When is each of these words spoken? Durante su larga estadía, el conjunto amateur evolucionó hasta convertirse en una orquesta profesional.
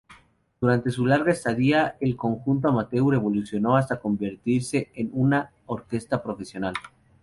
Durante 0.59 0.89
su 0.89 1.05
larga 1.05 1.31
estadía, 1.31 1.95
el 1.99 2.15
conjunto 2.15 2.67
amateur 2.69 3.13
evolucionó 3.13 3.77
hasta 3.77 3.99
convertirse 3.99 4.89
en 4.95 5.11
una 5.13 5.51
orquesta 5.67 6.23
profesional. 6.23 6.73